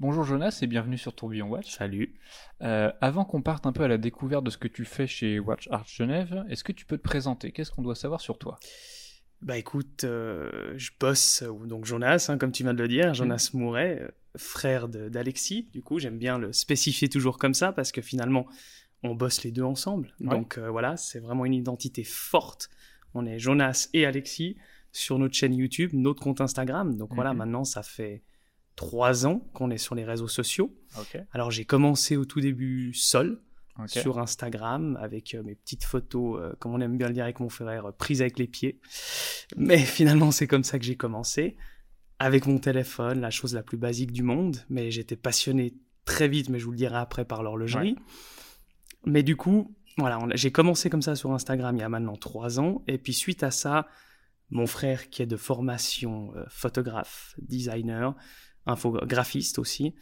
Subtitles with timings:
[0.00, 1.70] Bonjour Jonas et bienvenue sur Tourbillon Watch.
[1.70, 2.14] Salut.
[2.62, 5.38] Euh, avant qu'on parte un peu à la découverte de ce que tu fais chez
[5.38, 7.52] Watch Art Genève, est-ce que tu peux te présenter?
[7.52, 8.58] Qu'est-ce qu'on doit savoir sur toi?
[9.42, 13.12] Bah écoute, euh, je bosse, euh, donc Jonas, hein, comme tu viens de le dire,
[13.14, 15.68] Jonas Mouret, frère d'Alexis.
[15.72, 18.46] Du coup, j'aime bien le spécifier toujours comme ça parce que finalement,
[19.02, 20.14] on bosse les deux ensemble.
[20.20, 20.28] Ouais.
[20.28, 22.70] Donc euh, voilà, c'est vraiment une identité forte.
[23.12, 24.56] On est Jonas et Alexis
[24.92, 26.96] sur notre chaîne YouTube, notre compte Instagram.
[26.96, 27.38] Donc voilà, Mhm.
[27.38, 28.22] maintenant, ça fait
[28.80, 30.74] trois ans qu'on est sur les réseaux sociaux.
[31.32, 33.38] Alors j'ai commencé au tout début seul,
[33.86, 37.40] sur Instagram avec euh, mes petites photos, euh, comme on aime bien le dire avec
[37.40, 38.78] mon frère, euh, prises avec les pieds.
[39.56, 41.56] Mais finalement, c'est comme ça que j'ai commencé,
[42.18, 44.58] avec mon téléphone, la chose la plus basique du monde.
[44.68, 45.74] Mais j'étais passionné
[46.04, 47.96] très vite, mais je vous le dirai après par l'horlogerie.
[49.06, 52.60] Mais du coup, voilà, j'ai commencé comme ça sur Instagram il y a maintenant trois
[52.60, 52.82] ans.
[52.86, 53.88] Et puis suite à ça,
[54.50, 58.14] mon frère qui est de formation euh, photographe, designer,
[58.66, 59.94] infographiste aussi,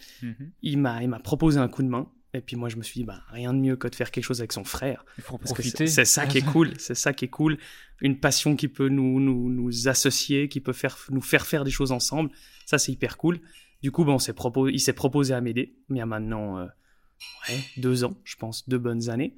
[0.62, 2.10] il m'a il m'a proposé un coup de main.
[2.34, 4.24] Et puis moi, je me suis dit, bah, rien de mieux que de faire quelque
[4.24, 5.02] chose avec son frère.
[5.16, 5.86] Il faut Parce que profiter.
[5.86, 6.72] c'est ça qui est cool.
[6.78, 7.56] C'est ça qui est cool.
[8.02, 11.70] Une passion qui peut nous, nous, nous associer, qui peut faire, nous faire faire des
[11.70, 12.30] choses ensemble.
[12.66, 13.40] Ça, c'est hyper cool.
[13.82, 15.74] Du coup, bah, on s'est proposé, il s'est proposé à m'aider.
[15.88, 16.66] Mais maintenant euh,
[17.48, 19.34] ouais, deux ans, je pense, deux bonnes années.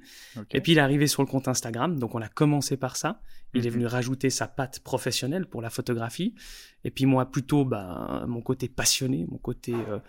[0.51, 1.97] Et puis, il est arrivé sur le compte Instagram.
[1.99, 3.21] Donc, on a commencé par ça.
[3.53, 3.75] Il est Mhm.
[3.75, 6.35] venu rajouter sa patte professionnelle pour la photographie.
[6.83, 9.99] Et puis, moi, plutôt, bah, mon côté passionné, mon côté, euh,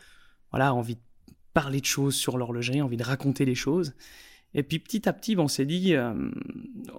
[0.51, 1.01] voilà, envie de
[1.55, 3.95] parler de choses sur l'horlogerie, envie de raconter des choses.
[4.55, 6.31] Et puis, petit à petit, bah, on s'est dit, euh,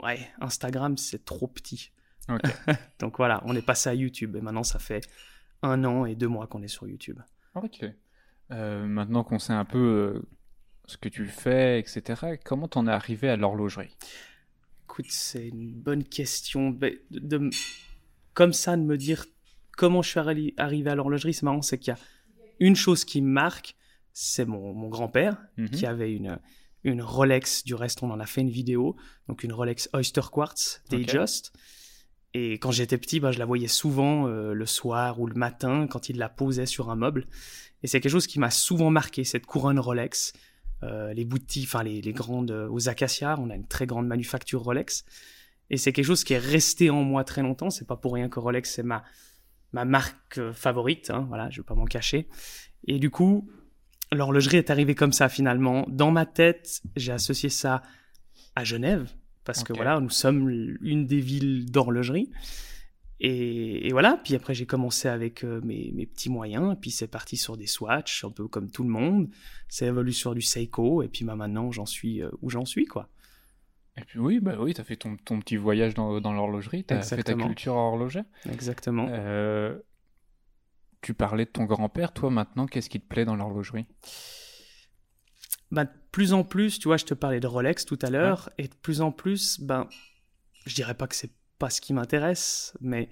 [0.04, 1.92] ouais, Instagram, c'est trop petit.
[3.00, 4.36] Donc, voilà, on est passé à YouTube.
[4.36, 5.02] Et maintenant, ça fait
[5.62, 7.20] un an et deux mois qu'on est sur YouTube.
[7.56, 7.86] Ok.
[8.52, 10.22] Euh, maintenant qu'on sait un peu
[10.94, 13.96] ce que tu fais, etc., comment t'en es arrivé à l'horlogerie?
[14.86, 16.70] Écoute, c'est une bonne question.
[16.70, 17.50] Ben, De, de-
[18.34, 19.26] comme ça, de me dire
[19.78, 22.00] comment je suis arri- arrivé à l'horlogerie, c'est marrant, c'est qu'il y a
[22.60, 23.76] une chose qui me marque,
[24.14, 25.70] c'est mon, mon grand-père Mhm.
[25.70, 26.40] qui avait une,
[26.84, 28.96] une Rolex, du reste on en a fait une vidéo,
[29.28, 31.52] donc une Rolex Oyster Quartz Datejust.
[32.36, 35.86] Et quand j'étais petit, ben, je la voyais souvent euh, le soir ou le matin
[35.88, 37.28] quand il la posait sur un meuble.
[37.84, 40.34] Et c'est quelque chose qui m'a souvent marqué, cette couronne Rolex.
[40.84, 44.08] Euh, les boutiques, enfin les, les grandes, euh, aux Acacias, on a une très grande
[44.08, 45.06] manufacture Rolex.
[45.70, 47.70] Et c'est quelque chose qui est resté en moi très longtemps.
[47.70, 49.04] C'est pas pour rien que Rolex, c'est ma,
[49.72, 51.10] ma marque euh, favorite.
[51.10, 52.28] Hein, voilà, je vais pas m'en cacher.
[52.88, 53.50] Et du coup,
[54.12, 55.86] l'horlogerie est arrivée comme ça finalement.
[55.88, 57.82] Dans ma tête, j'ai associé ça
[58.56, 59.10] à Genève
[59.46, 60.50] parce que voilà, nous sommes
[60.82, 62.30] une des villes d'horlogerie.
[63.26, 67.08] Et, et voilà, puis après j'ai commencé avec euh, mes, mes petits moyens, puis c'est
[67.08, 69.30] parti sur des Swatch, un peu comme tout le monde.
[69.70, 72.86] C'est évolué sur du Seiko, et puis bah, maintenant j'en suis euh, où j'en suis,
[72.86, 73.08] quoi.
[73.96, 77.02] Et puis oui, bah oui, t'as fait ton, ton petit voyage dans, dans l'horlogerie, t'as
[77.02, 78.26] fait ta culture horlogère.
[78.52, 79.08] Exactement.
[79.10, 79.80] Euh,
[81.02, 83.86] tu parlais de ton grand-père, toi maintenant, qu'est-ce qui te plaît dans l'horlogerie?
[85.72, 88.50] Bah, de plus en plus, tu vois, je te parlais de Rolex tout à l'heure,
[88.58, 89.88] et de plus en plus, ben,
[90.66, 91.32] je dirais pas que c'est
[91.64, 93.04] pas ce qui m'intéresse, mais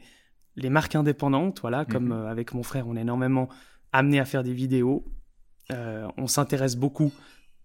[0.63, 2.11] les marques indépendantes, voilà, comme Mhm.
[2.19, 3.47] euh, avec mon frère, on est énormément
[3.99, 4.97] amené à faire des vidéos.
[5.71, 7.11] Euh, on s'intéresse beaucoup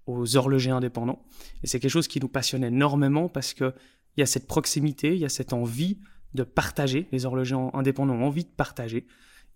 [0.07, 1.21] aux horlogers indépendants,
[1.63, 3.75] et c'est quelque chose qui nous passionne énormément parce que
[4.17, 5.99] il y a cette proximité, il y a cette envie
[6.35, 7.01] de partager.
[7.13, 9.07] Les horlogers en- indépendants ont envie de partager.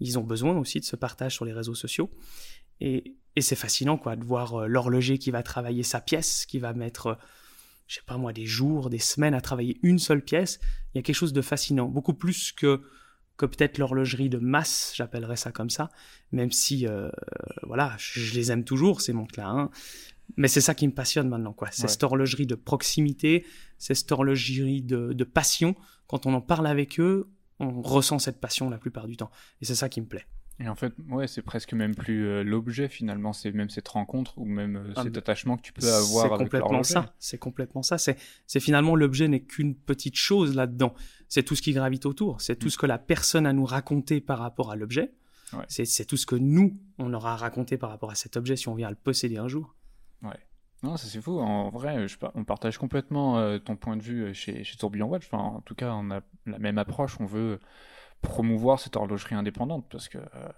[0.00, 2.10] Ils ont besoin aussi de ce partage sur les réseaux sociaux.
[2.80, 6.58] Et, et c'est fascinant, quoi, de voir euh, l'horloger qui va travailler sa pièce, qui
[6.58, 7.16] va mettre,
[7.90, 10.60] je sais pas moi, des jours, des semaines à travailler une seule pièce.
[10.94, 12.80] Il y a quelque chose de fascinant, beaucoup plus que
[13.36, 15.88] que peut-être l'horlogerie de masse, j'appellerais ça comme ça,
[16.30, 17.08] même si, euh,
[17.62, 19.70] voilà, je, je les aime toujours, ces montres-là, hein.
[20.36, 21.68] mais c'est ça qui me passionne maintenant, quoi.
[21.72, 21.88] C'est Ouais.
[21.88, 23.46] cette horlogerie de proximité,
[23.78, 25.74] c'est cette horlogerie de, de passion.
[26.06, 27.30] Quand on en parle avec eux,
[27.60, 29.30] on ressent cette passion la plupart du temps,
[29.62, 30.26] et c'est ça qui me plaît.
[30.62, 34.36] Et en fait, ouais, c'est presque même plus euh, l'objet finalement, c'est même cette rencontre
[34.36, 37.14] ou même euh, Ah, cet attachement que tu peux avoir avec complètement ça.
[37.18, 37.96] C'est complètement ça.
[37.96, 40.94] C'est, c'est finalement l'objet n'est qu'une petite chose là-dedans.
[41.28, 42.42] C'est tout ce qui gravite autour.
[42.42, 42.70] C'est tout Mm.
[42.70, 45.12] ce que la personne a nous raconté par rapport à l'objet.
[45.54, 45.64] Ouais.
[45.68, 48.74] C'est, tout ce que nous on aura raconté par rapport à cet objet si on
[48.74, 49.74] vient à le posséder un jour.
[50.82, 51.38] Non, ça c'est fou.
[51.38, 55.26] En vrai, je, on partage complètement euh, ton point de vue chez, chez Tourbillon Watch.
[55.30, 57.20] Enfin, en tout cas, on a la même approche.
[57.20, 57.60] On veut
[58.22, 60.48] promouvoir cette horlogerie indépendante parce que euh,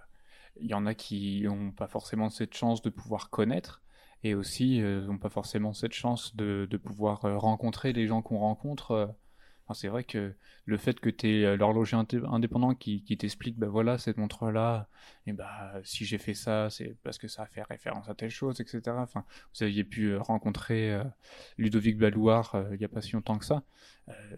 [0.61, 3.83] il y en a qui n'ont pas forcément cette chance de pouvoir connaître
[4.25, 8.39] et aussi n'ont pas forcément cette chance de, de pouvoir euh, rencontrer les gens qu'on
[8.39, 9.15] rencontre
[9.71, 13.99] euh, c'est vrai que le fait que tu aies l'horloger indépendant qui, t'explique, bah voilà,
[13.99, 14.89] cette montre-là,
[15.27, 18.31] et bah si j'ai fait ça, c'est parce que ça a fait référence à telle
[18.31, 18.81] chose, etc.
[18.99, 19.25] Enfin,
[19.55, 21.01] vous aviez pu rencontrer
[21.59, 23.63] Ludovic Balouard il n'y a pas si longtemps que ça.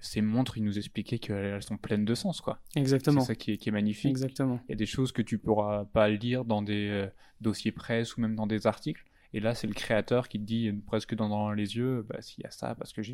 [0.00, 2.61] ces montres, il nous expliquait qu'elles sont pleines de sens, quoi.
[2.77, 3.20] Exactement.
[3.20, 4.11] C'est ça qui est, qui est, magnifique.
[4.11, 4.61] Exactement.
[4.69, 7.09] Il y a des choses que tu pourras pas lire dans des
[7.41, 10.70] dossiers presse ou même dans des articles et là, c'est le créateur qui te dit
[10.86, 13.10] presque dans, les yeux, bah, s'il y a ça, parce que ça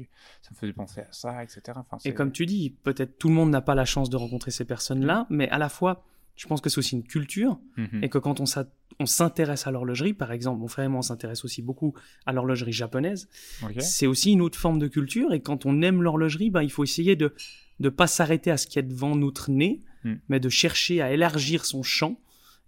[0.50, 1.62] me faisait penser à ça, etc.
[1.76, 4.50] Enfin, et comme tu dis, peut-être tout le monde n'a pas la chance de rencontrer
[4.50, 6.04] ces personnes-là, mais à la fois,
[6.36, 8.04] je pense que c'est aussi une culture, mhm.
[8.04, 11.42] et que quand on s'intéresse à l'horlogerie, par exemple, mon frère et moi, on s'intéresse
[11.46, 11.94] aussi beaucoup
[12.26, 13.30] à l'horlogerie japonaise,
[13.78, 16.84] c'est aussi une autre forme de culture, et quand on aime l'horlogerie, ben, il faut
[16.84, 17.34] essayer de
[17.78, 20.14] ne pas s'arrêter à ce qui est devant notre nez, mm.
[20.28, 22.20] mais de chercher à élargir son champ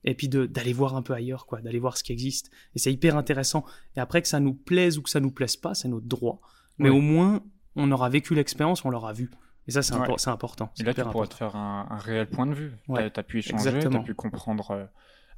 [0.05, 2.51] et puis d'aller voir un peu ailleurs, quoi, d'aller voir ce qui existe.
[2.75, 3.65] Et c'est hyper intéressant.
[3.97, 6.41] Et après que ça nous plaise ou que ça nous plaise pas, c'est notre droit.
[6.79, 7.43] Mais au moins,
[7.77, 9.31] on aura vécu l'expérience, on l'aura vu.
[9.69, 9.95] Et ça, c'est
[10.29, 10.73] important.
[10.79, 12.73] Et là, tu pourras te faire un, réel point de vue.
[12.87, 14.85] Tu as, pu échanger, tu as pu comprendre euh,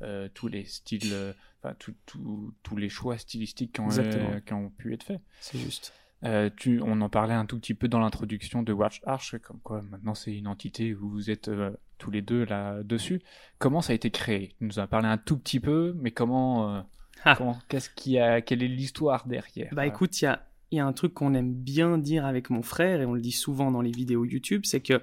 [0.02, 1.32] euh, tous les styles, euh,
[1.76, 5.20] tous les choix stylistiques qui ont, qui ont pu être faits.
[5.40, 5.92] C'est juste.
[6.24, 9.60] Euh, tu, on en parlait un tout petit peu dans l'introduction de Watch Arch, comme
[9.60, 13.20] quoi maintenant c'est une entité où vous êtes euh, tous les deux là-dessus.
[13.58, 14.54] Comment ça a été créé?
[14.58, 16.80] Tu nous as parlé un tout petit peu, mais comment, euh,
[17.24, 17.36] ah.
[17.68, 19.68] qu'est-ce qui a, quelle est l'histoire derrière?
[19.72, 22.62] Bah écoute, il y a, y a un truc qu'on aime bien dire avec mon
[22.62, 25.02] frère, et on le dit souvent dans les vidéos YouTube, c'est que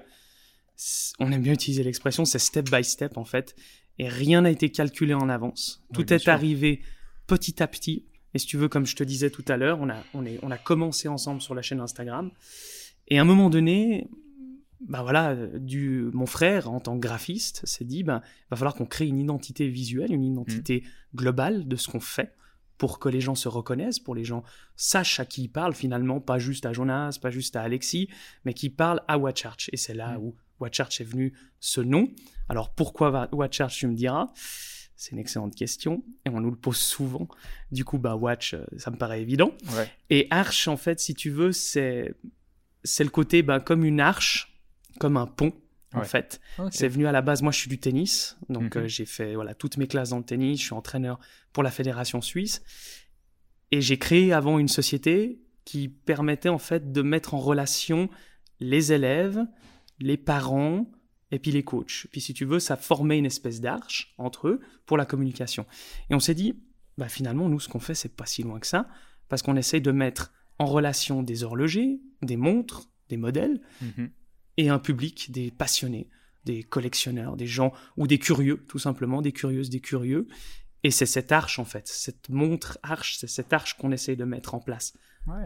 [1.20, 3.54] on aime bien utiliser l'expression, c'est step by step en fait,
[3.98, 5.84] et rien n'a été calculé en avance.
[5.92, 6.82] Tout est arrivé
[7.28, 9.88] petit à petit et si tu veux, comme je te disais tout à l'heure, on
[9.88, 12.30] a, on, est, on a commencé ensemble sur la chaîne Instagram.
[13.08, 14.08] Et à un moment donné,
[14.80, 18.86] bah voilà, du, mon frère, en tant que graphiste, s'est dit, bah, va falloir qu'on
[18.86, 21.16] crée une identité visuelle, une identité mmh.
[21.16, 22.34] globale de ce qu'on fait
[22.78, 24.42] pour que les gens se reconnaissent, pour les gens
[24.74, 28.08] sachent à qui ils parlent finalement, pas juste à Jonas, pas juste à Alexis,
[28.44, 29.70] mais qui parlent à Watchurch.
[29.72, 30.22] Et c'est là mmh.
[30.22, 32.08] où Watchurch est venu ce nom.
[32.48, 34.32] Alors pourquoi Watchurch, tu me diras
[35.02, 37.26] c'est une excellente question et on nous le pose souvent.
[37.72, 39.52] Du coup, bah Watch, euh, ça me paraît évident.
[40.10, 42.14] Et Arche, en fait, si tu veux, c'est
[42.84, 44.56] c'est le côté bah, comme une arche,
[45.00, 45.52] comme un pont.
[45.92, 46.40] En fait,
[46.70, 47.42] c'est venu à la base.
[47.42, 48.84] Moi, je suis du tennis, donc mhm.
[48.84, 50.60] euh, j'ai fait voilà toutes mes classes dans le tennis.
[50.60, 51.18] Je suis entraîneur
[51.52, 52.62] pour la fédération suisse
[53.72, 58.08] et j'ai créé avant une société qui permettait en fait de mettre en relation
[58.60, 59.44] les élèves,
[59.98, 60.86] les parents,
[61.32, 62.06] et puis les coachs.
[62.12, 65.66] Puis si tu veux, ça formait une espèce d'arche entre eux pour la communication.
[66.10, 66.62] Et on s'est dit,
[66.98, 68.86] bah finalement, nous, ce qu'on fait, c'est pas si loin que ça,
[69.28, 74.10] parce qu'on essaye de mettre en relation des horlogers, des montres, des modèles, mhm.
[74.58, 76.08] et un public, des passionnés,
[76.44, 80.28] des collectionneurs, des gens, ou des curieux, tout simplement, des curieuses, des curieux.
[80.84, 84.24] Et c'est cette arche, en fait, cette montre arche, c'est cette arche qu'on essaye de
[84.24, 84.92] mettre en place.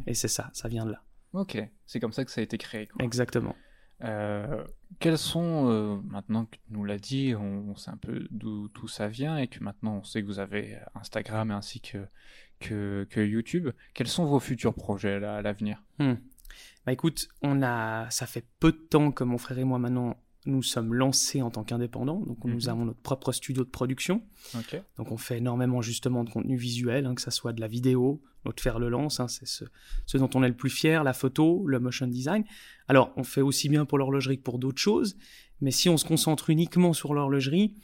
[0.06, 1.04] Et c'est ça, ça vient de là.
[1.34, 2.88] Ok, c'est comme ça que ça a été créé.
[2.98, 3.54] Exactement.
[4.02, 4.64] Euh,
[4.98, 8.88] quels sont, euh, maintenant que tu nous l'as dit, on, sait un peu d'où tout
[8.88, 12.06] ça vient et que maintenant on sait que vous avez Instagram ainsi que,
[12.60, 15.82] que, YouTube, quels sont vos futurs projets à l'avenir?
[15.98, 16.14] Hmm.
[16.84, 20.16] Bah écoute, on a, ça fait peu de temps que mon frère et moi maintenant
[20.46, 22.20] nous sommes lancés en tant qu'indépendants.
[22.20, 22.68] Donc, nous mhm.
[22.68, 24.22] avons notre propre studio de production.
[24.96, 28.22] Donc, on fait énormément justement de contenu visuel, hein, que ce soit de la vidéo,
[28.44, 29.64] notre faire le lance, hein, c'est ce,
[30.06, 32.44] ce, dont on est le plus fier, la photo, le motion design.
[32.88, 35.16] Alors, on fait aussi bien pour l'horlogerie que pour d'autres choses.
[35.60, 37.74] Mais si on se concentre uniquement sur l'horlogerie,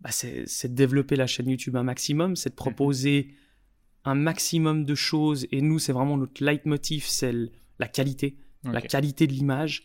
[0.00, 2.56] bah c'est de développer la chaîne YouTube un maximum, c'est de mhm.
[2.56, 3.34] proposer
[4.04, 5.46] un maximum de choses.
[5.50, 7.34] Et nous, c'est vraiment notre leitmotiv, c'est
[7.78, 9.84] la qualité, la qualité de l'image.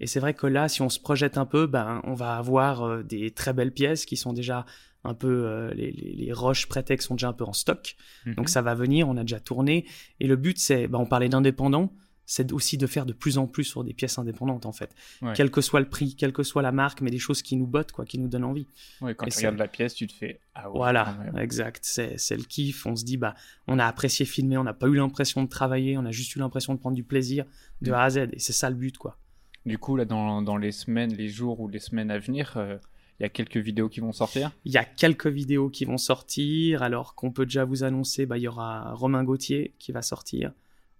[0.00, 2.82] Et c'est vrai que là, si on se projette un peu, ben, on va avoir
[2.82, 4.64] euh, des très belles pièces qui sont déjà
[5.04, 7.96] un peu euh, les, les, roches prétextes sont déjà un peu en stock.
[8.26, 8.34] Mhm.
[8.34, 9.86] Donc ça va venir, on a déjà tourné.
[10.18, 11.92] Et le but, c'est, ben, on parlait d'indépendant,
[12.30, 14.94] c'est aussi de faire de plus en plus sur des pièces indépendantes en fait.
[15.34, 17.66] Quel que soit le prix, quelle que soit la marque, mais des choses qui nous
[17.66, 18.68] bottent, quoi, qui nous donnent envie.
[19.00, 21.80] Ouais, quand tu regardes la pièce, tu te fais ah Voilà, exact.
[21.82, 22.86] C'est le kiff.
[22.86, 23.34] On se dit bah
[23.66, 26.38] on a apprécié filmer, on n'a pas eu l'impression de travailler, on a juste eu
[26.38, 27.46] l'impression de prendre du plaisir
[27.82, 27.94] de mm.
[27.94, 28.16] A à Z.
[28.32, 29.18] Et c'est ça le but quoi.
[29.66, 32.78] Du coup, là, dans, les semaines, les jours ou les semaines à venir, euh,
[33.18, 35.98] il y a quelques vidéos qui vont sortir Il y a quelques vidéos qui vont
[35.98, 36.82] sortir.
[36.82, 40.52] Alors qu'on peut déjà vous annoncer, bah, il y aura Romain Gauthier qui va sortir.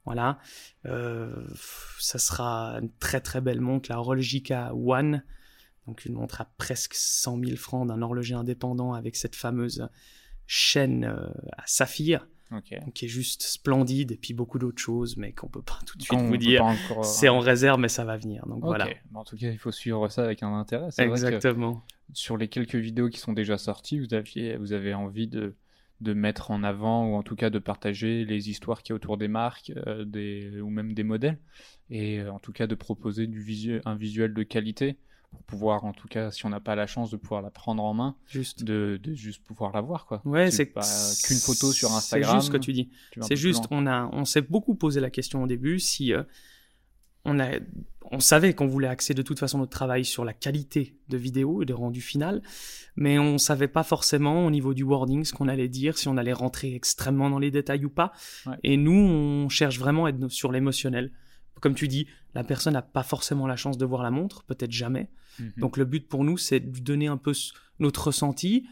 [0.05, 0.38] Voilà.
[0.87, 1.47] Euh,
[1.99, 5.23] ça sera une très très belle montre, la Rolgica One.
[5.87, 9.88] Donc une montre à presque 100 000 francs d'un horloger indépendant avec cette fameuse
[10.47, 12.26] chaîne euh, à saphir
[12.95, 16.02] qui est juste splendide, et puis beaucoup d'autres choses, mais qu'on peut pas tout de
[16.02, 16.64] suite vous dire.
[17.02, 18.47] C'est en réserve, mais ça va venir.
[18.47, 18.88] Donc voilà.
[19.14, 20.88] En tout cas, il faut suivre ça avec un intérêt.
[20.99, 21.85] Exactement.
[22.12, 25.54] sur les quelques vidéos qui sont déjà sorties, vous aviez, vous avez envie de
[26.00, 28.97] de mettre en avant ou en tout cas de partager les histoires qui y a
[28.97, 31.38] autour des marques euh, des, ou même des modèles
[31.90, 34.99] et euh, en tout cas de proposer du visuel, un visuel de qualité
[35.30, 37.82] pour pouvoir en tout cas si on n'a pas la chance de pouvoir la prendre
[37.82, 38.64] en main Juste.
[38.64, 40.87] de, de juste pouvoir la voir quoi Ouais, c'est pas
[41.25, 42.90] qu'une photo sur Instagram C'est juste ce que tu dis.
[43.20, 46.22] C'est juste, on a, on s'est beaucoup posé la question au début si euh,
[47.25, 47.58] on a,
[48.10, 51.62] on savait qu'on voulait axer de toute façon notre travail sur la qualité de vidéo
[51.62, 52.42] et de rendu final,
[52.96, 56.16] mais on savait pas forcément au niveau du wording ce qu'on allait dire, si on
[56.16, 58.12] allait rentrer extrêmement dans les détails ou pas.
[58.46, 58.56] Ouais.
[58.64, 61.12] Et nous, on cherche vraiment à être sur l'émotionnel.
[61.60, 64.72] Comme tu dis, la personne n'a pas forcément la chance de voir la montre, peut-être
[64.72, 65.10] jamais.
[65.40, 65.52] Mhm.
[65.59, 67.32] Donc le but pour nous, c'est de lui donner un peu
[67.78, 68.66] notre ressenti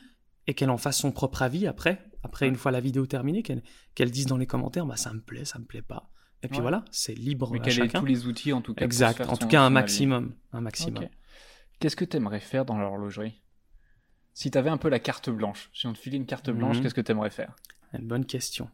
[0.46, 2.04] et qu'elle en fasse son propre avis après.
[2.22, 2.50] Après, Ouais.
[2.50, 5.58] une fois la vidéo terminée, qu'elle dise dans les commentaires, bah ça me plaît, ça
[5.58, 6.10] me plaît pas.
[6.42, 6.62] Et puis Ouais.
[6.62, 8.00] voilà, c'est libre mais à chacun.
[8.00, 9.20] tous les outils en tout cas Exact.
[9.22, 11.06] En tout cas, un maximum, un maximum.
[11.80, 13.40] Qu'est-ce que tu aimerais faire dans l'horlogerie?
[14.34, 16.76] Si tu avais un peu la carte blanche, si on te filait une carte blanche,
[16.76, 16.82] Mhm.
[16.82, 17.54] qu'est-ce que tu aimerais faire?
[17.92, 18.70] Une bonne question.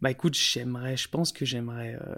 [0.00, 2.14] Bah écoute, j'aimerais, je pense que j'aimerais, euh,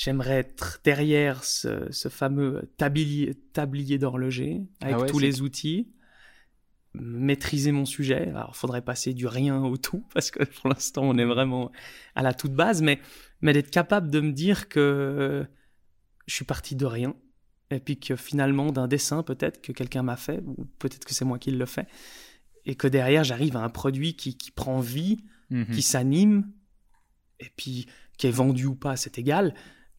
[0.00, 5.88] j'aimerais être derrière ce, ce fameux tablier, tablier d'horloger avec Ah ouais, tous les outils,
[6.94, 8.28] maîtriser mon sujet.
[8.28, 11.72] Alors, faudrait passer du rien au tout parce que pour l'instant, on est vraiment
[12.14, 13.00] à la toute base, mais
[13.40, 15.46] mais d'être capable de me dire que
[16.26, 17.14] je suis parti de rien
[17.70, 21.24] et puis que finalement d'un dessin peut-être que quelqu'un m'a fait ou peut-être que c'est
[21.24, 21.86] moi qui le fais
[22.64, 25.18] et que derrière j'arrive à un produit qui, qui prend vie
[25.50, 25.70] Mhm.
[25.74, 26.52] qui s'anime,
[27.40, 27.86] et puis
[28.18, 29.54] qui est vendu ou pas, c'est égal,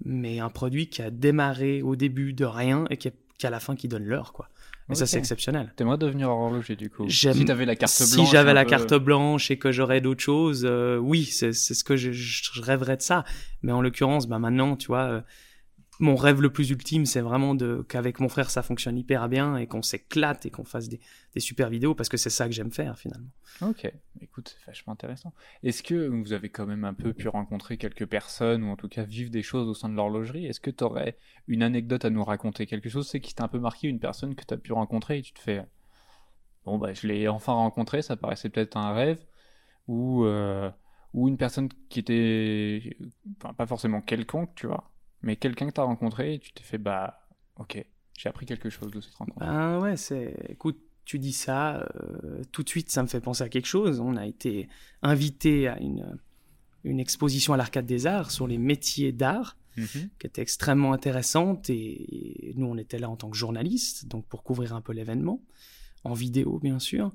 [0.05, 3.11] mais un produit qui a démarré au début de rien et qui,
[3.43, 4.49] à la fin qui donne l'heure, quoi.
[4.91, 5.71] Et ça, c'est exceptionnel.
[5.75, 8.09] T'aimerais devenir horloger du coup Si t'avais la carte blanche.
[8.09, 11.75] Si j'avais la peu- carte blanche et que j'aurais d'autres choses, euh, oui, c'est c'est
[11.75, 13.23] ce que je, je rêverais de ça.
[13.61, 15.21] Mais en l'occurrence, bah maintenant, tu vois, euh,
[15.99, 19.57] mon rêve le plus ultime, c'est vraiment de qu'avec mon frère, ça fonctionne hyper bien
[19.57, 20.99] et qu'on s'éclate et qu'on fasse des,
[21.37, 23.29] super vidéos parce que c'est ça que j'aime faire finalement.
[23.61, 23.91] Ok,
[24.21, 25.33] écoute, c'est vachement intéressant.
[25.61, 28.87] Est-ce que vous avez quand même un peu pu rencontrer quelques personnes, ou en tout
[28.87, 30.45] cas vivre des choses au sein de l'horlogerie?
[30.45, 33.59] Est-ce que tu aurais une anecdote à nous raconter Quelque chose qui t'a un peu
[33.59, 35.65] marqué, une personne que tu as pu rencontrer et tu te fais
[36.65, 39.25] Bon, bah, je l'ai enfin rencontré, ça paraissait peut-être un rêve,
[39.87, 40.69] ou, euh,
[41.13, 42.97] ou une personne qui était,
[43.57, 44.89] pas forcément quelconque, tu vois,
[45.21, 47.83] mais quelqu'un que tu as rencontré et tu t'es fait Bah, ok,
[48.17, 49.39] j'ai appris quelque chose de cette rencontre.
[49.39, 50.35] Ben ouais, c'est.
[50.49, 53.99] Écoute, tu dis ça, euh, tout de suite, ça me fait penser à quelque chose.
[53.99, 54.67] On a été
[55.01, 56.19] invité à une,
[56.83, 60.09] une exposition à l'Arcade des Arts sur les métiers d'art, Mhm.
[60.19, 61.69] qui était extrêmement intéressante.
[61.69, 65.41] Et nous, on était là en tant que journalistes, donc pour couvrir un peu l'événement,
[66.03, 67.11] en vidéo, bien sûr.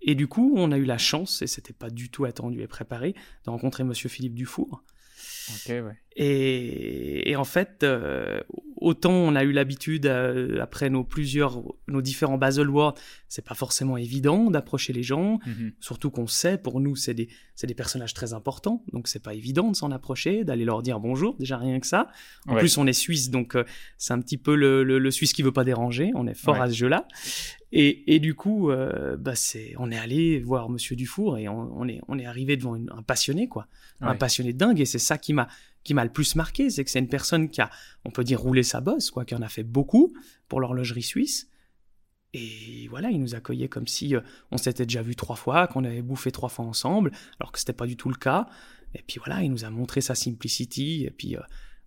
[0.00, 2.68] Et du coup, on a eu la chance, et c'était pas du tout attendu et
[2.68, 3.14] préparé,
[3.44, 4.84] de rencontrer Monsieur Philippe Dufour.
[5.50, 5.96] Ok, ouais.
[6.16, 8.40] Et, et en fait, euh,
[8.80, 12.96] autant on a eu l'habitude, euh, après nos plusieurs, nos différents Basel World,
[13.28, 15.72] c'est pas forcément évident d'approcher les gens, Mhm.
[15.80, 19.34] surtout qu'on sait, pour nous, c'est des, c'est des personnages très importants, donc c'est pas
[19.34, 22.08] évident de s'en approcher, d'aller leur dire bonjour, déjà rien que ça.
[22.46, 22.60] En Ouais.
[22.60, 23.64] plus, on est suisse, donc euh,
[23.98, 26.54] c'est un petit peu le, le, le Suisse qui veut pas déranger, on est fort
[26.54, 26.60] Ouais.
[26.62, 27.06] à ce jeu-là.
[27.70, 31.70] Et, et du coup, euh, bah c'est, on est allé voir Monsieur Dufour et on,
[31.78, 33.66] on est, on est arrivé devant une- un passionné, quoi
[34.00, 35.48] un passionné dingue et c'est ça qui m'a
[35.88, 37.70] qui m'a le plus marqué c'est que c'est une personne qui a
[38.04, 40.12] on peut dire roulé sa bosse quoi qui en a fait beaucoup
[40.46, 41.48] pour l'horlogerie suisse.
[42.34, 45.84] Et voilà il nous accueillait comme si euh, on s'était déjà vu trois fois qu'on
[45.84, 48.48] avait bouffé trois fois ensemble alors que c'était pas du tout le cas.
[48.94, 51.40] Et puis voilà il nous a montré sa simplicity et puis euh,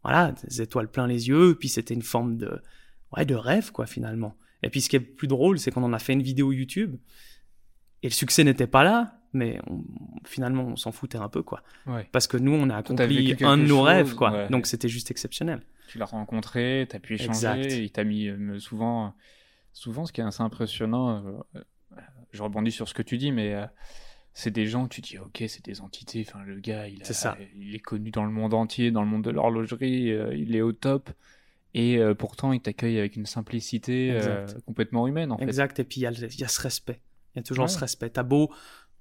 [0.04, 2.60] voilà des étoiles plein les yeux puis c'était une forme de
[3.16, 4.36] ouais de rêve quoi finalement.
[4.64, 6.96] Et puis ce qui est plus drôle c'est qu'on en a fait une vidéo YouTube
[8.02, 9.84] et le succès n'était pas là mais on-
[10.26, 12.08] finalement on s'en foutait un peu quoi Ouais.
[12.12, 14.50] parce que nous on a accompli un de nos chose, rêves quoi ouais.
[14.50, 17.72] donc c'était juste exceptionnel tu l'as rencontré, tu as pu échanger, Exact.
[17.74, 19.14] il t'a mis euh, souvent,
[19.74, 21.22] souvent ce qui est assez impressionnant,
[21.56, 21.62] euh,
[22.32, 23.66] je rebondis sur ce que tu dis, mais euh,
[24.34, 27.12] c'est des gens, tu dis, ok, c'est des entités, enfin le gars, il, a- C'est
[27.14, 27.38] ça.
[27.58, 30.72] il est connu dans le monde entier, dans le monde de l'horlogerie, il est au
[30.72, 31.10] top,
[31.74, 35.44] et pourtant il t'accueille avec une simplicité euh, complètement humaine en fait.
[35.44, 37.02] exact et puis il y, a y ce respect
[37.36, 37.70] il y a toujours Ouais.
[37.70, 38.50] ce respect t'as beau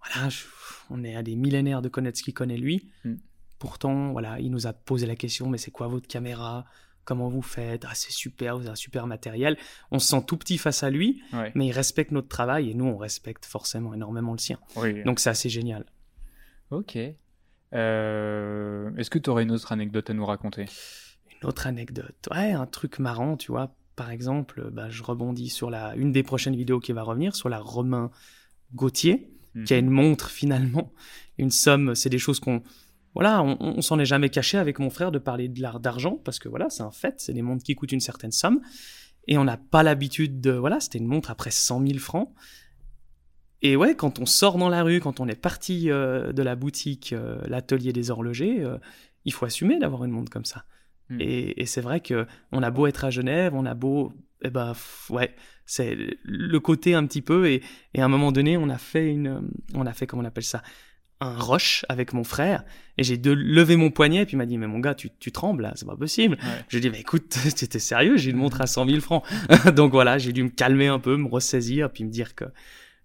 [0.04, 0.45] voilà je-
[0.90, 3.14] on est à des millénaires de connaître ce qu'il connaît lui Mm.
[3.59, 6.64] pourtant voilà il nous a posé la question mais c'est quoi votre caméra?
[7.04, 7.85] Comment vous faites?
[7.87, 9.57] Ah c'est super vous avez un super matériel
[9.90, 11.50] on se sent tout petit face à lui Ouais.
[11.54, 15.02] mais il respecte notre travail et nous on respecte forcément énormément le sien Oui.
[15.04, 15.85] donc c'est assez génial
[16.71, 16.97] Ok.
[17.73, 20.66] Euh, Est-ce que tu aurais une autre anecdote à nous raconter?
[21.42, 22.28] Une autre anecdote.
[22.30, 23.75] Ouais, un truc marrant, tu vois.
[23.97, 27.49] Par exemple, bah, je rebondis sur la, une des prochaines vidéos qui va revenir, sur
[27.49, 28.11] la Romain
[28.75, 29.30] Gauthier,
[29.66, 29.87] qui a Mhm.
[29.87, 30.92] une montre finalement.
[31.38, 32.62] Une somme, c'est des choses qu'on.
[33.14, 36.21] Voilà, on, on s'en est jamais caché avec mon frère de parler de l'art d'argent,
[36.25, 38.61] parce que voilà, c'est un fait, c'est des montres qui coûtent une certaine somme.
[39.26, 40.52] Et on n'a pas l'habitude de.
[40.52, 42.33] Voilà, c'était une montre après 100 000 francs.
[43.62, 46.57] Et ouais, quand on sort dans la rue, quand on est parti euh, de la
[46.57, 48.78] boutique, euh, l'atelier des horlogers, euh,
[49.25, 50.64] il faut assumer d'avoir une montre comme ça.
[51.11, 51.21] Mm.
[51.21, 54.50] Et, et c'est vrai que on a beau être à Genève, on a beau, eh
[54.50, 54.73] ben
[55.11, 55.35] ouais,
[55.71, 57.49] c'est le côté un petit peu.
[57.49, 57.62] Et,
[57.95, 60.43] et à un moment donné, on a fait une, on a fait comment on appelle
[60.43, 60.62] ça,
[61.21, 62.65] un rush avec mon frère.
[62.99, 65.31] Et j'ai de levé mon poignet, puis il m'a dit mais mon gars, tu, tu
[65.31, 66.39] trembles là, c'est pas possible.
[66.43, 66.65] Ouais.
[66.69, 69.00] Je lui ai dit, mais écoute, tu étais sérieux, j'ai une montre à 100 000
[69.00, 69.25] francs.
[69.77, 72.47] Donc voilà, j'ai dû me calmer un peu, me ressaisir, puis me dire que,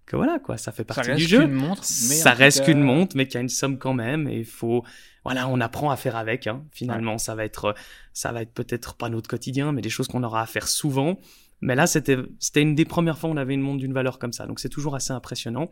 [0.04, 1.42] que voilà, quoi, ça fait Ça partie reste du jeu.
[1.42, 4.38] qu'une montre, mais ça reste qu'une montre, mais qui a une somme quand même, et
[4.38, 4.82] il faut,
[5.22, 6.64] voilà, on apprend à faire avec, hein.
[6.72, 7.76] Finalement, ça va être,
[8.12, 11.20] ça va être peut-être pas notre quotidien, mais des choses qu'on aura à faire souvent.
[11.60, 12.16] Mais là, c'était,
[12.56, 14.46] une des premières fois où on avait une montre d'une valeur comme ça.
[14.46, 15.70] Donc c'est toujours assez impressionnant.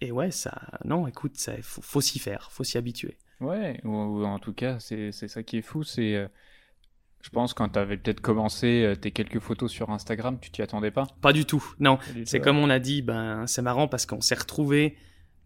[0.00, 0.52] Et ouais, ça,
[0.84, 3.16] non, écoute, ça, faut, faut s'y faire, faut s'y habituer.
[3.40, 6.14] Ouais, ou, ou en tout cas, c'est ça qui est fou, c'est...
[6.14, 6.28] euh,
[7.22, 10.62] je pense quand tu avais peut-être commencé euh, tes quelques photos sur Instagram, tu t'y
[10.62, 11.06] attendais pas?
[11.22, 11.98] Pas du tout, non.
[12.24, 14.96] C'est comme on a dit, ben c'est marrant parce qu'on s'est retrouvé,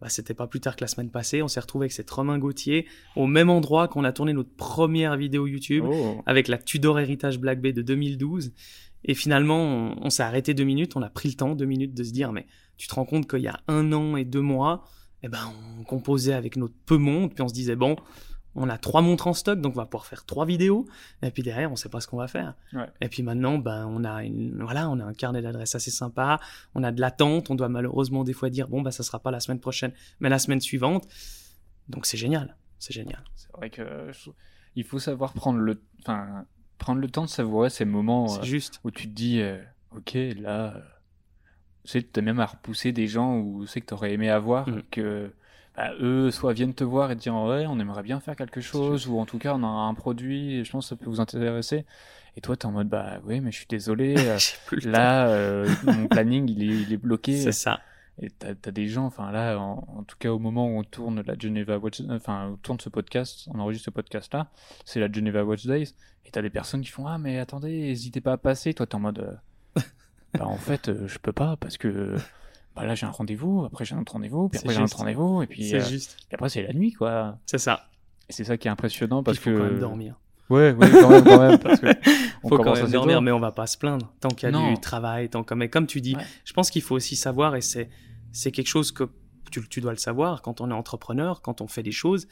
[0.01, 2.37] bah, c'était pas plus tard que la semaine passée, on s'est retrouvé avec cette Romain
[2.37, 6.21] Gauthier au même endroit qu'on a tourné notre première vidéo YouTube Oh.
[6.25, 8.53] avec la Tudor Heritage Black Bay de 2012.
[9.05, 11.93] Et finalement, on, on s'est arrêté deux minutes, on a pris le temps deux minutes
[11.93, 12.45] de se dire, mais
[12.77, 14.83] tu te rends compte qu'il y a un an et deux mois,
[15.23, 17.95] eh ben on composait avec notre peu montre, puis on se disait bon.
[18.53, 20.85] On a trois montres en stock, donc on va pouvoir faire trois vidéos.
[21.23, 22.53] Et puis derrière, on sait pas ce qu'on va faire.
[22.73, 22.85] Ouais.
[22.99, 26.37] Et puis maintenant, ben, on a une, voilà, on a un carnet d'adresses assez sympa.
[26.75, 27.49] On a de l'attente.
[27.49, 30.27] On doit malheureusement des fois dire, bon, bah, ça sera pas la semaine prochaine, mais
[30.27, 31.07] la semaine suivante.
[31.87, 32.57] Donc c'est génial.
[32.77, 33.23] C'est génial.
[33.37, 34.31] C'est vrai que je-
[34.75, 36.45] il faut savoir prendre le, enfin,
[36.81, 38.79] prendre le temps de savourer ces moments C'est euh, juste.
[38.83, 39.57] où tu te dis, euh,
[39.95, 40.79] ok, là, euh,
[41.85, 44.81] tu sais, même à repousser des gens où tu sais que t'aurais aimé avoir, Mhm.
[44.91, 45.31] que
[45.77, 48.61] bah, eux soit viennent te voir et te dire, ouais, on aimerait bien faire quelque
[48.61, 51.09] chose, ou en tout cas on a un produit, et je pense que ça peut
[51.09, 51.85] vous intéresser.
[52.35, 54.15] Et toi, t'es en mode, bah oui, mais je suis désolé,
[54.83, 57.37] là, euh, mon planning il est, il est bloqué.
[57.43, 57.79] C'est ça.
[58.19, 60.83] Et t'as as des gens, enfin là, en, en tout cas au moment où on
[60.83, 64.51] tourne la Geneva Watch, enfin on tourne ce podcast, on enregistre ce podcast là,
[64.85, 68.21] c'est la Geneva Watch Days, et t'as des personnes qui font ah mais attendez, n'hésitez
[68.21, 69.81] pas à passer, toi t'es en mode, euh,
[70.37, 72.15] bah en fait euh, je peux pas parce que
[72.75, 74.97] bah là j'ai un rendez-vous, après j'ai un autre rendez-vous, puis après j'ai un autre
[74.97, 76.17] rendez-vous, et puis, euh, juste.
[76.27, 77.39] puis après c'est la nuit quoi.
[77.45, 77.87] C'est ça.
[78.29, 80.19] Et c'est ça qui est impressionnant Parce qu'il faut que quand même dormir.
[80.51, 81.87] Ouais, ouais quand même, quand même parce que
[82.43, 83.21] on faut quand commence même dormir, tôt.
[83.21, 84.13] mais on va pas se plaindre.
[84.19, 84.71] Tant qu'il y a Non.
[84.73, 86.23] du travail, tant que, mais comme tu dis, Ouais.
[86.45, 87.89] je pense qu'il faut aussi savoir, et c'est,
[88.31, 89.09] c'est quelque chose que
[89.51, 92.27] tu, tu dois le savoir quand on est entrepreneur, quand on fait des choses,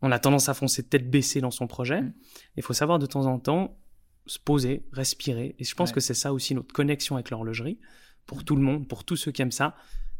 [0.00, 2.00] on a tendance à foncer tête baissée dans son projet.
[2.02, 2.12] Mm.
[2.56, 3.76] Il faut savoir de temps en temps
[4.26, 5.54] se poser, respirer.
[5.58, 5.94] Et je pense Ouais.
[5.96, 7.78] que c'est ça aussi notre connexion avec l'horlogerie.
[8.26, 9.74] Pour tout le monde, pour tous ceux qui aiment ça,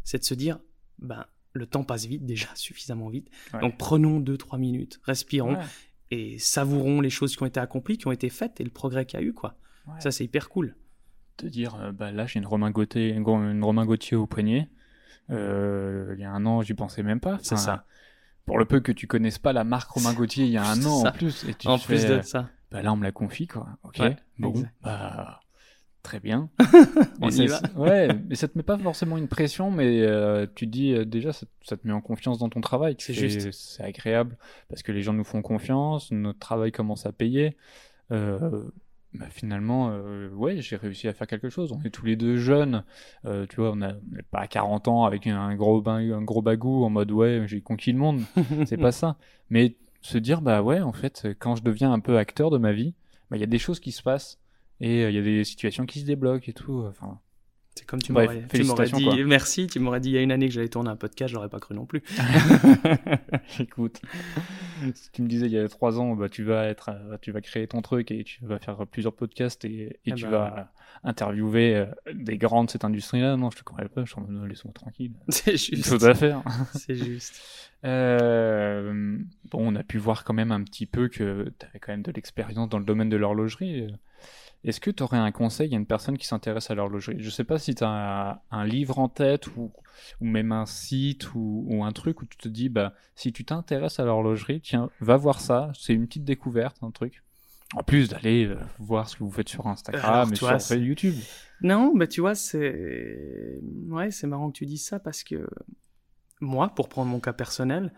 [0.04, 0.58] c'est de se dire,
[0.98, 3.28] ben, le temps passe vite déjà, suffisamment vite.
[3.54, 3.60] Ouais.
[3.60, 5.64] Donc prenons deux, trois minutes, respirons Ouais,
[6.12, 9.06] et savourons les choses qui ont été accomplies, qui ont été faites et le progrès
[9.06, 9.56] qu'il y a eu, quoi.
[9.86, 10.00] ouais.
[10.00, 10.74] Ça, c'est hyper cool.
[11.36, 14.26] te dire euh, bah là j'ai une Romain Gauthier une, gro- une Romain Gauthier au
[14.26, 14.68] poignet
[15.30, 17.86] Euh, il y a un an j'y pensais même pas C'est ça.
[18.44, 20.84] pour le peu que tu connaisses pas la marque Romain Gauthier il y a un
[20.84, 21.08] an ça.
[21.08, 22.50] en plus et tu En plus fais, de ça.
[22.70, 25.40] bah là on me la confie quoi ok Ouais, bon bah
[26.02, 26.50] très bien
[27.20, 27.60] On y va.
[27.76, 31.32] ouais mais ça te met pas forcément une pression mais euh, tu dis euh, déjà
[31.32, 33.52] ça, ça te met en confiance dans ton travail C'est juste.
[33.52, 34.36] c'est agréable
[34.68, 37.56] parce que les gens nous font confiance notre travail commence à payer
[38.10, 38.62] euh,
[39.14, 41.72] bah, finalement, euh, ouais, j'ai réussi à faire quelque chose.
[41.72, 42.84] On est tous les deux jeunes,
[43.26, 43.94] euh, tu vois, on n'a
[44.30, 47.92] pas à 40 ans avec un gros, un gros bagou en mode ouais, j'ai conquis
[47.92, 48.22] le monde.
[48.66, 49.16] C'est pas ça.
[49.50, 52.72] Mais se dire, bah ouais, en fait, quand je deviens un peu acteur de ma
[52.72, 52.94] vie,
[53.30, 54.38] bah il y a des choses qui se passent
[54.82, 56.84] et euh, il y a des situations qui se débloquent et tout.
[56.88, 57.18] Enfin,
[57.74, 59.24] C'est comme tu m'aurais, dit quoi.
[59.24, 61.48] merci, tu m'aurais dit il y a une année que j'allais tourner un podcast, j'aurais
[61.48, 62.02] pas cru non plus.
[63.60, 64.02] écoute,
[64.94, 67.32] si tu me disais il y a trois ans, bah tu vas être, euh, tu
[67.32, 70.30] vas créer ton truc et tu vas faire plusieurs podcasts et, et Eh tu ben,
[70.30, 70.72] vas
[71.04, 73.36] interviewer euh, des grands de cette industrie-là.
[73.36, 74.04] Non, je te croyais pas.
[74.04, 75.12] Je suis laisse-moi tranquille.
[75.28, 75.86] c'est juste.
[75.86, 76.42] chose à faire.
[76.74, 77.40] C'est juste.
[77.84, 79.18] Euh,
[79.50, 82.02] bon, on a pu voir quand même un petit peu que tu avais quand même
[82.02, 83.88] de l'expérience dans le domaine de l'horlogerie.
[84.64, 87.16] Est-ce que tu aurais un conseil à une personne qui s'intéresse à l'horlogerie?
[87.18, 89.72] Je sais pas si tu as un, un livre en tête ou,
[90.20, 93.44] ou même un site ou, ou un truc où tu te dis, bah, si tu
[93.44, 95.72] t'intéresses à l'horlogerie, tiens, va voir ça.
[95.74, 97.24] C'est une petite découverte, un truc.
[97.74, 101.14] En plus d'aller euh, voir ce que vous faites sur Instagram et vois, sur YouTube.
[101.62, 103.58] Non, mais tu vois, c'est.
[103.88, 105.48] Ouais, c'est marrant que tu dises ça parce que
[106.40, 107.92] moi, pour prendre mon cas personnel,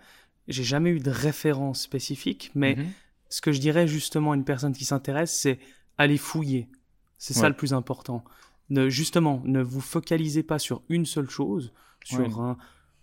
[0.48, 2.86] j'ai jamais eu de référence spécifique, mais Mhm.
[3.28, 5.58] ce que je dirais justement à une personne qui s'intéresse, c'est
[5.98, 6.68] aller fouiller.
[7.18, 8.24] C'est ça le plus important.
[8.70, 11.72] Ne, justement, ne vous focalisez pas sur une seule chose,
[12.04, 12.28] sur Ouais.
[12.44, 12.56] un-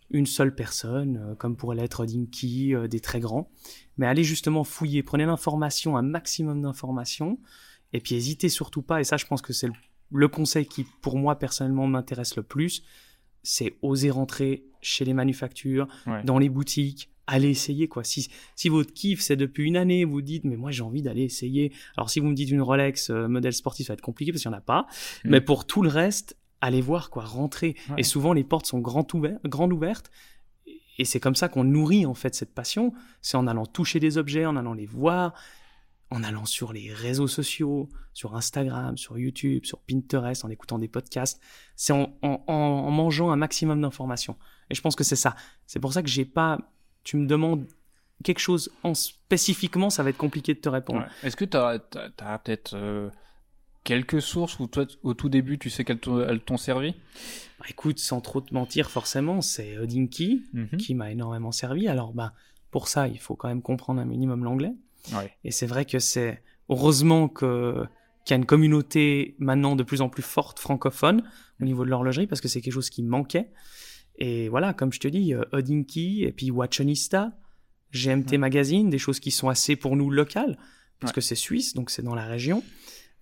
[0.09, 3.49] une seule personne, euh, comme pourrait l'être Dinky, euh, des très grands,
[3.97, 5.03] mais allez justement fouiller.
[5.03, 7.39] Prenez l'information, un maximum d'informations,
[7.93, 8.99] et puis hésitez surtout pas.
[8.99, 9.73] Et ça, je pense que c'est le,
[10.11, 12.83] le conseil qui, pour moi personnellement, m'intéresse le plus.
[13.43, 16.23] c'est oser rentrer chez les manufactures, Ouais.
[16.23, 18.03] dans les boutiques, aller essayer quoi.
[18.03, 21.23] Si, si votre kiff c'est depuis une année, vous dites mais moi j'ai envie d'aller
[21.23, 21.71] essayer.
[21.97, 24.41] Alors si vous me dites une Rolex euh, modèle sportif, ça va être compliqué parce
[24.41, 24.87] qu'il n'y en a pas.
[25.23, 25.29] Mm.
[25.29, 27.75] Mais pour tout le reste, allez voir quoi, rentrer.
[27.89, 27.95] Ouais.
[27.99, 30.11] Et souvent les portes sont grandes ouvertes, grandes ouvertes.
[30.97, 32.93] Et c'est comme ça qu'on nourrit en fait cette passion.
[33.21, 35.33] C'est en allant toucher des objets, en allant les voir,
[36.11, 40.89] en allant sur les réseaux sociaux, sur Instagram, sur YouTube, sur Pinterest, en écoutant des
[40.89, 41.39] podcasts.
[41.75, 44.35] C'est en, en- en- en mangeant un maximum d'informations.
[44.69, 45.35] Et je pense que c'est ça.
[45.65, 46.59] C'est pour ça que j'ai pas.
[47.03, 47.65] Tu me demandes
[48.23, 50.99] quelque chose en spécifiquement, ça va être compliqué de te répondre.
[51.01, 51.27] Ouais.
[51.27, 51.79] Est-ce que tu as,
[52.39, 53.09] peut-être euh,
[53.83, 56.93] quelques sources où toi, au tout début, tu sais qu'elles t'ont servi?
[57.59, 60.77] Bah, écoute, sans trop te mentir, forcément, c'est Hodinkey Mhm.
[60.77, 61.87] qui m'a énormément servi.
[61.87, 62.33] Alors, bah,
[62.69, 64.73] pour ça, il faut quand même comprendre un minimum l'anglais.
[65.13, 65.35] Ouais.
[65.43, 67.85] Et c'est vrai que c'est heureusement que
[68.23, 71.23] qu'il y a une communauté maintenant de plus en plus forte francophone
[71.59, 73.49] au niveau de l'horlogerie parce que c'est quelque chose qui manquait.
[74.23, 77.33] Et voilà, comme je te dis, euh, Hodinkey et puis Watchonista,
[77.91, 78.37] GMT Ouais.
[78.37, 80.57] Magazine, des choses qui sont assez pour nous locales
[80.99, 81.15] parce Ouais.
[81.15, 82.63] que c'est suisse, donc c'est dans la région.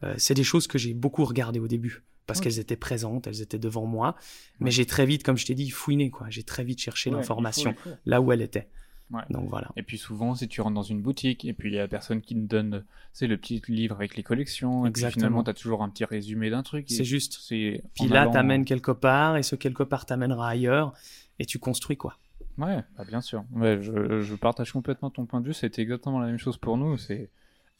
[0.04, 2.44] Euh, c'est des choses que j'ai beaucoup regardées au début parce Ouais.
[2.44, 4.16] qu'elles étaient présentes, elles étaient devant moi.
[4.60, 6.28] Mais j'ai très vite, comme je t'ai dit, fouiné quoi.
[6.30, 7.74] J'ai très vite cherché l'information
[8.06, 8.68] là où elle était.
[9.12, 9.22] Ouais.
[9.32, 9.70] Donc voilà.
[9.76, 11.88] Et puis souvent, si tu rentres dans une boutique, et puis il y a la
[11.88, 15.20] personne qui te donne, c'est le petit livre avec les collections, et puis Exactement.
[15.22, 16.86] finalement, tu as toujours un petit résumé d'un truc.
[16.90, 17.40] C'est juste.
[17.48, 20.94] Puis là, allant- t'amènes quelque part, et ce quelque part t'amènera ailleurs,
[21.40, 22.18] et tu construis quoi.
[22.60, 23.46] Ouais, bah, bien sûr.
[23.54, 25.54] Ouais, je, je partage complètement ton point de vue.
[25.54, 26.98] C'était exactement la même chose pour nous.
[26.98, 27.30] C'est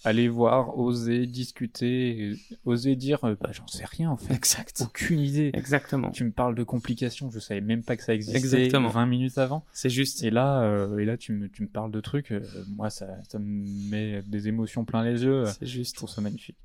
[0.04, 2.36] aller voir, oser discuter,
[2.66, 4.34] oser dire, euh, bah, j'en sais rien en fait.
[4.34, 4.82] Exact.
[4.86, 5.52] Aucune idée.
[5.54, 6.10] Exactement.
[6.12, 8.90] Tu me parles de complications, je savais même pas que ça existait Exactement.
[8.90, 9.66] 20 minutes avant.
[9.74, 10.24] C'est juste.
[10.24, 13.08] Et là, euh, et là tu, me, tu me parles de trucs, euh, moi ça,
[13.30, 15.46] ça me met des émotions plein les yeux.
[15.46, 15.96] C'est Je juste.
[15.96, 16.58] trouve ça magnifique.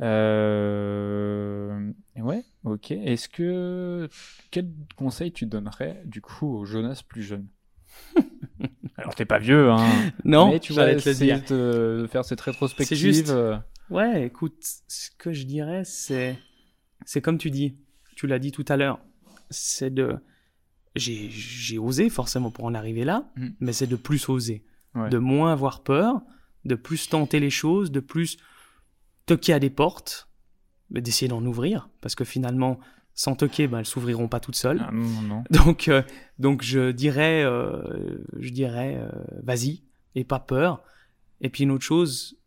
[0.00, 1.90] Euh...
[2.16, 2.90] Ouais, ok.
[2.90, 4.08] Est-ce que
[4.50, 7.46] quel conseil tu donnerais du coup au Jonas plus jeune?
[8.98, 9.86] Alors t'es pas vieux, hein.
[10.24, 11.44] Non, mais tu vas j'allais te le essayer dire.
[11.50, 12.96] de, de faire cette rétrospective.
[12.96, 13.28] C'est juste.
[13.30, 13.56] euh,
[13.90, 14.56] Ouais, écoute,
[14.88, 16.36] ce que je dirais, c'est,
[17.04, 17.76] c'est comme tu dis,
[18.16, 18.98] tu l'as dit tout à l'heure,
[19.50, 20.16] c'est de,
[20.96, 23.48] j'ai, j'ai osé forcément pour en arriver là, Mm.
[23.60, 25.08] mais c'est de plus oser, Ouais.
[25.10, 26.20] de moins avoir peur,
[26.64, 28.38] de plus tenter les choses, de plus
[29.26, 30.28] toquer à des portes,
[30.90, 32.80] mais d'essayer d'en ouvrir, parce que finalement,
[33.16, 34.84] sans toquer, ben, elles s'ouvriront pas toutes seules.
[34.86, 35.44] Ah, non, non.
[35.50, 36.02] Donc, euh,
[36.38, 39.10] donc je dirais, euh, je dirais, euh,
[39.42, 39.82] vas-y,
[40.14, 40.84] et pas peur.
[41.40, 42.38] Et puis une autre chose,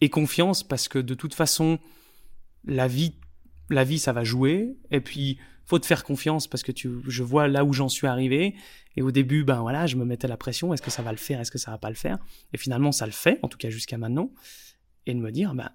[0.00, 1.78] et confiance, parce que de toute façon,
[2.64, 3.14] la vie,
[3.70, 4.76] la vie, ça va jouer.
[4.92, 8.06] Et puis, faut te faire confiance parce que tu, je vois là où j'en suis
[8.06, 8.54] arrivé.
[8.96, 10.72] Et au début, ben voilà, je me mettais la pression.
[10.72, 11.40] Est-ce que ça va le faire?
[11.40, 12.18] Est-ce que ça va pas le faire?
[12.52, 14.30] Et finalement, ça le fait, en tout cas jusqu'à maintenant.
[15.06, 15.70] Et de me dire, ben,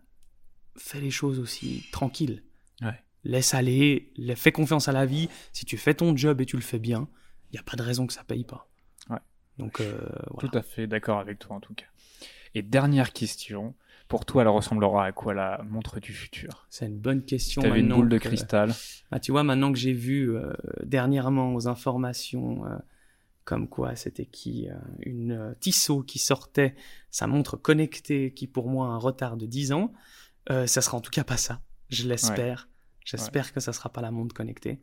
[0.77, 2.43] fais les choses aussi tranquille.
[2.81, 3.01] Ouais.
[3.27, 5.27] Laisse aller, fais confiance à la vie.
[5.51, 7.09] Si tu fais ton job et tu le fais bien,
[7.51, 8.69] il n'y a pas de raison que ça paye pas.
[9.09, 9.17] Ouais.
[9.57, 9.99] Donc, euh,
[10.31, 10.47] voilà.
[10.49, 11.87] Tout à fait d'accord avec toi en tout cas.
[12.55, 13.75] Et dernière question,
[14.07, 16.67] pour toi, elle ressemblera à quoi la montre du futur?
[16.69, 17.61] C'est une bonne question.
[17.61, 18.73] Tu une boule de que- cristal.
[19.11, 22.77] Ah, tu vois, maintenant que j'ai vu euh, dernièrement aux informations euh,
[23.43, 24.69] comme quoi c'était qui
[25.01, 26.75] une Tissot qui sortait
[27.11, 29.91] sa montre connectée qui pour moi a un retard de 10 ans,
[30.49, 31.61] ça sera en tout cas pas ça.
[31.89, 32.67] Je l'espère.
[33.11, 34.81] J'espère que ça sera pas la montre connectée.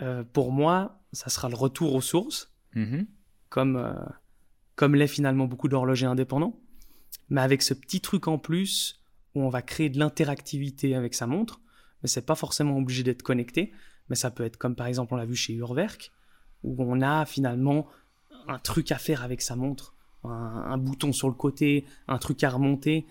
[0.00, 3.06] Euh, pour moi, ça sera le retour aux sources, Mhm.
[3.48, 3.92] comme euh,
[4.76, 6.58] comme l'est finalement beaucoup d'horlogers indépendants,
[7.30, 9.00] mais avec ce petit truc en plus
[9.34, 11.60] où on va créer de l'interactivité avec sa montre.
[12.02, 13.72] Mais c'est pas forcément obligé d'être connecté,
[14.08, 16.12] mais ça peut être comme par exemple on l'a vu chez Urwerk,
[16.62, 17.86] où on a finalement
[18.46, 22.42] un truc à faire avec sa montre, un, un bouton sur le côté, un truc
[22.44, 23.06] à remonter.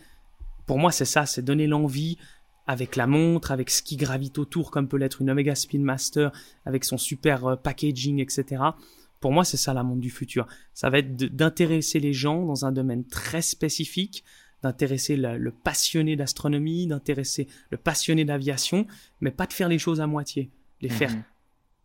[0.65, 2.17] Pour moi, c'est ça, c'est donner l'envie
[2.67, 6.31] avec la montre, avec ce qui gravite autour, comme peut l'être une Omega Spin Master,
[6.65, 8.61] avec son super euh, packaging, etc.
[9.19, 10.45] Pour moi, c'est ça la montre du futur.
[10.73, 14.23] Ça va être d'intéresser les gens dans un domaine très spécifique,
[14.61, 18.85] d'intéresser le passionné d'astronomie, d'intéresser le passionné d'aviation,
[19.21, 20.51] mais pas de faire les choses à moitié,
[20.81, 21.23] les faire Mhm.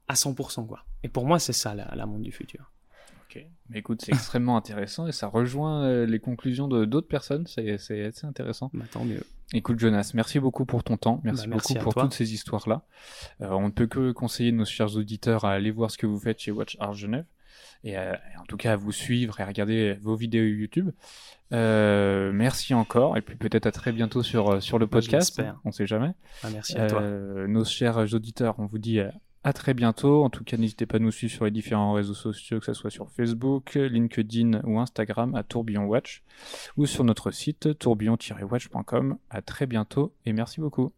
[0.09, 0.85] à 100%, quoi.
[1.03, 2.71] Et pour moi, c'est ça la, la montre du futur.
[3.25, 3.45] Ok.
[3.71, 7.47] Mais écoute, c'est extrêmement intéressant et ça rejoint euh, les conclusions de d'autres personnes.
[7.47, 8.71] C'est c'est assez intéressant.
[8.75, 9.25] Bah, tant mieux.
[9.54, 12.02] Écoute Jonas, merci beaucoup pour ton temps, merci, Bah, merci beaucoup pour toi.
[12.04, 12.82] toutes ces histoires-là.
[13.42, 16.18] Euh, on ne peut que conseiller nos chers auditeurs à aller voir ce que vous
[16.18, 17.26] faites chez Watch Art Genève
[17.84, 20.90] et euh, en tout cas à vous suivre et à regarder vos vidéos YouTube.
[21.52, 25.42] Euh, merci encore et puis peut-être à très bientôt sur euh, sur le Bah, podcast.
[25.64, 26.12] on sait jamais.
[26.42, 27.02] Bah, merci à toi.
[27.02, 29.00] Nos chers auditeurs, on vous dit
[29.44, 30.24] à très bientôt.
[30.24, 32.74] En tout cas, n'hésitez pas à nous suivre sur les différents réseaux sociaux, que ce
[32.74, 36.22] soit sur Facebook, LinkedIn ou Instagram à Tourbillon Watch
[36.76, 39.16] ou sur notre site tourbillon-watch.com.
[39.31, 40.92] À très bientôt et merci beaucoup.